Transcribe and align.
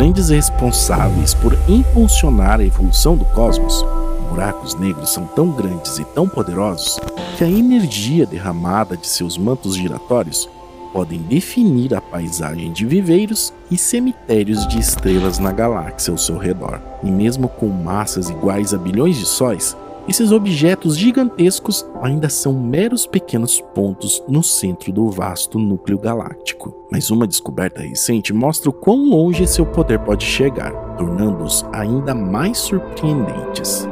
grandes 0.00 0.30
responsáveis 0.30 1.34
por 1.34 1.52
impulsionar 1.68 2.58
a 2.58 2.64
evolução 2.64 3.18
do 3.18 3.24
cosmos, 3.26 3.84
buracos 4.30 4.74
negros 4.76 5.10
são 5.10 5.26
tão 5.26 5.50
grandes 5.50 5.98
e 5.98 6.04
tão 6.06 6.26
poderosos 6.26 6.98
que 7.36 7.44
a 7.44 7.50
energia 7.50 8.24
derramada 8.24 8.96
de 8.96 9.06
seus 9.06 9.36
mantos 9.36 9.76
giratórios 9.76 10.48
podem 10.94 11.20
definir 11.20 11.94
a 11.94 12.00
paisagem 12.00 12.72
de 12.72 12.86
viveiros 12.86 13.52
e 13.70 13.76
cemitérios 13.76 14.66
de 14.66 14.78
estrelas 14.78 15.38
na 15.38 15.52
galáxia 15.52 16.12
ao 16.12 16.16
seu 16.16 16.38
redor. 16.38 16.80
E 17.02 17.10
mesmo 17.10 17.46
com 17.46 17.68
massas 17.68 18.30
iguais 18.30 18.72
a 18.72 18.78
bilhões 18.78 19.18
de 19.18 19.26
sóis, 19.26 19.76
esses 20.10 20.32
objetos 20.32 20.98
gigantescos 20.98 21.86
ainda 22.02 22.28
são 22.28 22.52
meros 22.52 23.06
pequenos 23.06 23.60
pontos 23.72 24.20
no 24.26 24.42
centro 24.42 24.92
do 24.92 25.08
vasto 25.08 25.56
núcleo 25.56 26.00
galáctico. 26.00 26.74
Mas 26.90 27.12
uma 27.12 27.28
descoberta 27.28 27.80
recente 27.80 28.32
mostra 28.32 28.70
o 28.70 28.72
quão 28.72 29.08
longe 29.08 29.46
seu 29.46 29.64
poder 29.64 30.00
pode 30.00 30.24
chegar, 30.24 30.72
tornando-os 30.96 31.64
ainda 31.72 32.12
mais 32.12 32.58
surpreendentes. 32.58 33.88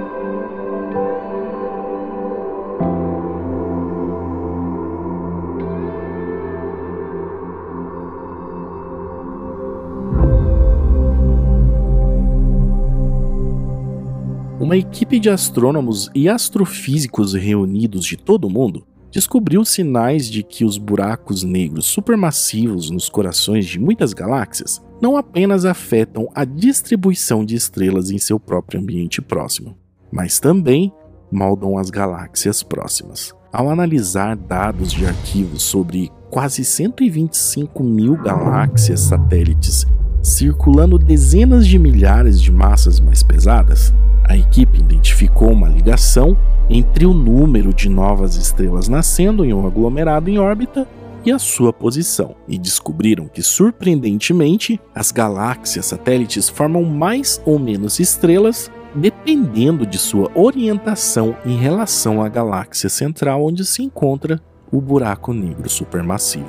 Uma 14.68 14.76
equipe 14.76 15.18
de 15.18 15.30
astrônomos 15.30 16.10
e 16.14 16.28
astrofísicos 16.28 17.32
reunidos 17.32 18.04
de 18.04 18.18
todo 18.18 18.46
o 18.46 18.50
mundo 18.50 18.86
descobriu 19.10 19.64
sinais 19.64 20.28
de 20.28 20.42
que 20.42 20.62
os 20.62 20.76
buracos 20.76 21.42
negros 21.42 21.86
supermassivos 21.86 22.90
nos 22.90 23.08
corações 23.08 23.64
de 23.64 23.78
muitas 23.78 24.12
galáxias 24.12 24.84
não 25.00 25.16
apenas 25.16 25.64
afetam 25.64 26.28
a 26.34 26.44
distribuição 26.44 27.46
de 27.46 27.54
estrelas 27.54 28.10
em 28.10 28.18
seu 28.18 28.38
próprio 28.38 28.78
ambiente 28.78 29.22
próximo, 29.22 29.74
mas 30.12 30.38
também 30.38 30.92
moldam 31.32 31.78
as 31.78 31.88
galáxias 31.88 32.62
próximas. 32.62 33.32
Ao 33.50 33.70
analisar 33.70 34.36
dados 34.36 34.92
de 34.92 35.06
arquivos 35.06 35.62
sobre 35.62 36.12
quase 36.28 36.62
125 36.62 37.82
mil 37.82 38.18
galáxias 38.18 39.00
satélites 39.00 39.86
circulando 40.22 40.98
dezenas 40.98 41.66
de 41.66 41.78
milhares 41.78 42.40
de 42.40 42.52
massas 42.52 43.00
mais 43.00 43.22
pesadas, 43.22 43.94
a 44.24 44.36
equipe 44.36 44.78
identificou 44.78 45.50
uma 45.50 45.68
ligação 45.68 46.36
entre 46.68 47.06
o 47.06 47.14
número 47.14 47.72
de 47.72 47.88
novas 47.88 48.36
estrelas 48.36 48.88
nascendo 48.88 49.44
em 49.44 49.54
um 49.54 49.66
aglomerado 49.66 50.28
em 50.28 50.38
órbita 50.38 50.86
e 51.24 51.32
a 51.32 51.38
sua 51.38 51.72
posição, 51.72 52.36
e 52.46 52.58
descobriram 52.58 53.26
que, 53.26 53.42
surpreendentemente, 53.42 54.80
as 54.94 55.10
galáxias 55.10 55.86
satélites 55.86 56.48
formam 56.48 56.84
mais 56.84 57.40
ou 57.44 57.58
menos 57.58 57.98
estrelas 57.98 58.70
dependendo 58.94 59.86
de 59.86 59.98
sua 59.98 60.30
orientação 60.34 61.36
em 61.44 61.56
relação 61.56 62.22
à 62.22 62.28
galáxia 62.28 62.88
central 62.88 63.44
onde 63.44 63.64
se 63.64 63.82
encontra 63.82 64.40
o 64.70 64.80
buraco 64.80 65.32
negro 65.32 65.68
supermassivo. 65.68 66.48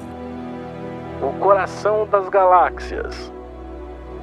O 1.21 1.37
coração 1.39 2.07
das 2.09 2.29
galáxias. 2.29 3.31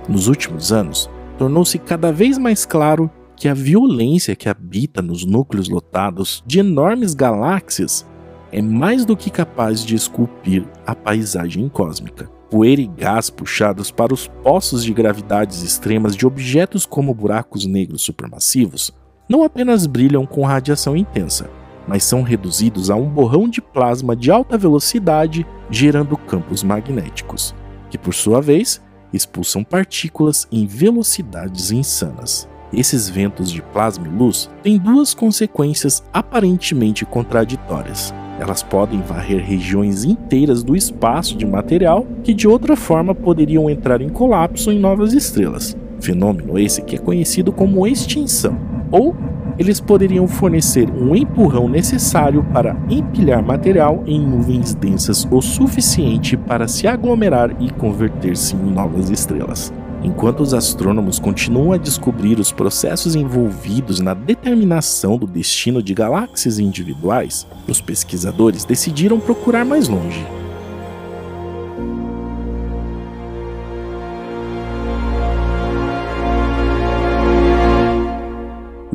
Nos 0.09 0.29
últimos 0.29 0.73
anos, 0.73 1.11
tornou-se 1.37 1.79
cada 1.79 2.13
vez 2.13 2.39
mais 2.39 2.65
claro 2.65 3.11
que 3.37 3.49
a 3.49 3.55
violência 3.55 4.37
que 4.37 4.49
habita 4.49 5.03
nos 5.03 5.25
núcleos 5.25 5.69
lotados 5.69 6.43
de 6.47 6.61
enormes 6.61 7.13
galáxias 7.13 8.07
é 8.53 8.63
mais 8.63 9.05
do 9.05 9.17
que 9.17 9.31
capaz 9.31 9.85
de 9.85 9.95
esculpir 9.95 10.65
a 10.87 10.95
paisagem 10.95 11.69
cósmica. 11.69 12.31
Poeira 12.51 12.81
e 12.81 12.87
gás 12.87 13.29
puxados 13.29 13.91
para 13.91 14.15
os 14.15 14.29
poços 14.29 14.85
de 14.85 14.95
gravidades 14.95 15.63
extremas 15.63 16.15
de 16.15 16.27
objetos 16.27 16.87
como 16.87 17.13
buracos 17.13 17.67
negros 17.67 18.03
supermassivos 18.03 18.93
não 19.29 19.43
apenas 19.43 19.87
brilham 19.87 20.25
com 20.25 20.45
radiação 20.45 20.97
intensa, 20.97 21.51
mas 21.87 22.05
são 22.05 22.23
reduzidos 22.23 22.91
a 22.91 22.95
um 22.95 23.09
borrão 23.09 23.49
de 23.49 23.61
plasma 23.61 24.15
de 24.15 24.31
alta 24.31 24.57
velocidade 24.57 25.45
gerando 25.69 26.17
campos 26.17 26.63
magnéticos, 26.63 27.55
que 27.91 27.99
por 27.99 28.15
sua 28.15 28.41
vez 28.41 28.81
expulsam 29.17 29.65
partículas 29.65 30.47
em 30.53 30.67
velocidades 30.67 31.71
insanas. 31.71 32.49
Esses 32.73 33.09
ventos 33.09 33.51
de 33.51 33.63
plasma 33.63 34.07
e 34.07 34.11
luz 34.11 34.51
têm 34.63 34.79
duas 34.79 35.15
consequências 35.15 36.03
aparentemente 36.13 37.05
contraditórias. 37.05 38.13
Elas 38.39 38.63
podem 38.63 39.01
varrer 39.01 39.43
regiões 39.43 40.05
inteiras 40.05 40.63
do 40.63 40.77
espaço 40.77 41.37
de 41.37 41.47
material 41.47 42.07
que 42.23 42.35
de 42.35 42.47
outra 42.47 42.77
forma 42.77 43.15
poderiam 43.15 43.71
entrar 43.71 44.01
em 44.03 44.09
colapso 44.09 44.71
em 44.71 44.79
novas 44.79 45.15
estrelas. 45.15 45.77
Fenômeno 46.01 46.59
esse 46.59 46.83
que 46.83 46.97
é 46.97 46.99
conhecido 46.99 47.53
como 47.53 47.87
extinção. 47.87 48.59
Ou 48.91 49.17
eles 49.59 49.81
poderiam 49.81 50.29
fornecer 50.29 50.91
um 50.91 51.15
empurrão 51.15 51.69
necessário 51.69 52.45
para 52.53 52.77
empilhar 52.89 53.43
material 53.43 54.03
em 54.07 54.21
nuvens 54.21 54.75
densas 54.75 55.27
o 55.31 55.41
suficiente 55.41 56.37
para 56.37 56.69
se 56.69 56.87
aglomerar 56.87 57.55
e 57.61 57.71
converter-se 57.71 58.55
em 58.55 58.71
novas 58.71 59.11
estrelas. 59.11 59.73
Enquanto 60.03 60.41
os 60.41 60.53
astrônomos 60.53 61.19
continuam 61.19 61.73
a 61.73 61.79
descobrir 61.79 62.39
os 62.39 62.53
processos 62.53 63.15
envolvidos 63.15 63.99
na 63.99 64.15
determinação 64.15 65.17
do 65.17 65.27
destino 65.27 65.83
de 65.83 65.95
galáxias 65.95 66.59
individuais, 66.59 67.47
os 67.67 67.81
pesquisadores 67.81 68.65
decidiram 68.65 69.19
procurar 69.19 69.65
mais 69.65 69.89
longe. 69.89 70.25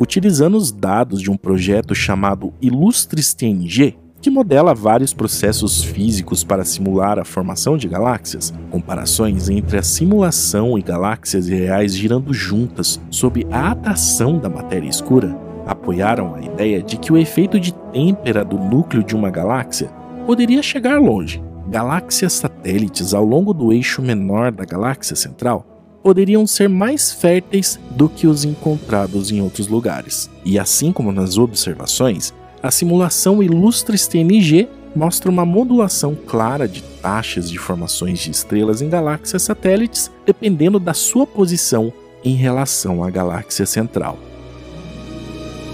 Utilizando 0.02 0.56
os 0.56 0.72
dados 0.72 1.22
de 1.22 1.30
um 1.30 1.36
projeto 1.36 1.94
chamado 1.94 2.52
Illustres 2.60 3.32
TNG, 3.34 3.94
que 4.20 4.30
modela 4.30 4.74
vários 4.74 5.14
processos 5.14 5.84
físicos 5.84 6.42
para 6.42 6.64
simular 6.64 7.20
a 7.20 7.24
formação 7.24 7.76
de 7.76 7.86
galáxias, 7.86 8.52
comparações 8.68 9.48
entre 9.48 9.78
a 9.78 9.82
simulação 9.84 10.76
e 10.76 10.82
galáxias 10.82 11.46
reais 11.46 11.94
girando 11.94 12.34
juntas 12.34 13.00
sob 13.10 13.46
a 13.48 13.70
atração 13.70 14.40
da 14.40 14.48
matéria 14.48 14.88
escura, 14.88 15.38
apoiaram 15.68 16.34
a 16.34 16.40
ideia 16.42 16.82
de 16.82 16.96
que 16.96 17.12
o 17.12 17.16
efeito 17.16 17.60
de 17.60 17.72
têmpera 17.92 18.44
do 18.44 18.58
núcleo 18.58 19.04
de 19.04 19.14
uma 19.14 19.30
galáxia 19.30 19.86
poderia 20.26 20.64
chegar 20.64 21.00
longe. 21.00 21.40
Galáxias 21.68 22.32
satélites 22.32 23.14
ao 23.14 23.24
longo 23.24 23.54
do 23.54 23.72
eixo 23.72 24.02
menor 24.02 24.50
da 24.50 24.64
galáxia 24.64 25.14
central 25.14 25.71
poderiam 26.02 26.46
ser 26.46 26.68
mais 26.68 27.12
férteis 27.12 27.78
do 27.90 28.08
que 28.08 28.26
os 28.26 28.44
encontrados 28.44 29.30
em 29.30 29.40
outros 29.40 29.68
lugares. 29.68 30.28
E 30.44 30.58
assim 30.58 30.92
como 30.92 31.12
nas 31.12 31.38
observações, 31.38 32.34
a 32.62 32.70
simulação 32.70 33.42
Illustres 33.42 34.06
TNG 34.06 34.68
mostra 34.94 35.30
uma 35.30 35.46
modulação 35.46 36.14
clara 36.14 36.68
de 36.68 36.82
taxas 37.00 37.50
de 37.50 37.58
formações 37.58 38.18
de 38.18 38.30
estrelas 38.30 38.82
em 38.82 38.88
galáxias 38.88 39.42
satélites, 39.42 40.10
dependendo 40.26 40.78
da 40.78 40.92
sua 40.92 41.26
posição 41.26 41.92
em 42.24 42.34
relação 42.34 43.02
à 43.02 43.10
galáxia 43.10 43.66
central. 43.66 44.18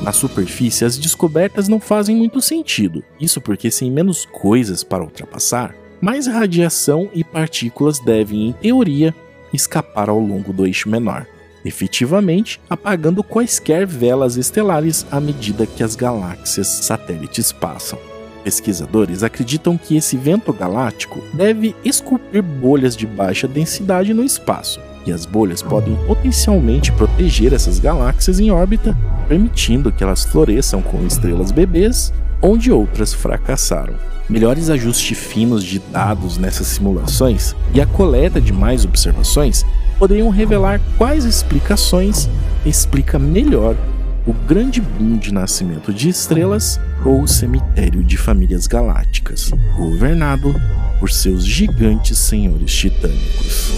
Na 0.02 0.12
superfície, 0.12 0.84
as 0.84 0.96
descobertas 0.96 1.68
não 1.68 1.80
fazem 1.80 2.16
muito 2.16 2.40
sentido, 2.40 3.02
isso 3.20 3.40
porque 3.40 3.70
sem 3.70 3.90
menos 3.90 4.24
coisas 4.24 4.84
para 4.84 5.02
ultrapassar, 5.02 5.74
mais 6.00 6.28
radiação 6.28 7.10
e 7.12 7.24
partículas 7.24 7.98
devem, 7.98 8.48
em 8.48 8.52
teoria, 8.52 9.12
escapar 9.52 10.08
ao 10.08 10.18
longo 10.18 10.52
do 10.52 10.66
eixo 10.66 10.88
menor 10.88 11.26
efetivamente 11.64 12.60
apagando 12.68 13.22
quaisquer 13.22 13.86
velas 13.86 14.36
estelares 14.36 15.06
à 15.10 15.20
medida 15.20 15.66
que 15.66 15.82
as 15.82 15.94
galáxias 15.94 16.66
satélites 16.66 17.52
passam. 17.52 17.98
Pesquisadores 18.44 19.22
acreditam 19.22 19.76
que 19.76 19.96
esse 19.96 20.16
vento 20.16 20.52
galáctico 20.52 21.20
deve 21.34 21.74
esculpir 21.84 22.42
bolhas 22.42 22.96
de 22.96 23.06
baixa 23.06 23.46
densidade 23.46 24.14
no 24.14 24.24
espaço, 24.24 24.80
e 25.04 25.12
as 25.12 25.26
bolhas 25.26 25.60
podem 25.60 25.96
potencialmente 26.06 26.92
proteger 26.92 27.52
essas 27.52 27.78
galáxias 27.78 28.40
em 28.40 28.50
órbita, 28.50 28.96
permitindo 29.28 29.92
que 29.92 30.02
elas 30.02 30.24
floresçam 30.24 30.80
com 30.80 31.04
estrelas 31.06 31.50
bebês 31.50 32.12
onde 32.40 32.70
outras 32.70 33.12
fracassaram. 33.12 33.94
Melhores 34.28 34.68
ajustes 34.68 35.16
finos 35.16 35.64
de 35.64 35.78
dados 35.78 36.36
nessas 36.36 36.66
simulações 36.66 37.56
e 37.72 37.80
a 37.80 37.86
coleta 37.86 38.40
de 38.40 38.52
mais 38.52 38.84
observações 38.84 39.64
poderiam 39.98 40.28
revelar 40.28 40.80
quais 40.98 41.24
explicações 41.24 42.28
explica 42.66 43.18
melhor 43.18 43.74
o 44.26 44.32
grande 44.32 44.82
boom 44.82 45.16
de 45.16 45.32
nascimento 45.32 45.94
de 45.94 46.10
estrelas 46.10 46.78
ou 47.02 47.22
o 47.22 47.28
cemitério 47.28 48.04
de 48.04 48.18
famílias 48.18 48.66
galácticas, 48.66 49.50
governado 49.74 50.54
por 51.00 51.10
seus 51.10 51.46
gigantes 51.46 52.18
senhores 52.18 52.70
titânicos. 52.70 53.72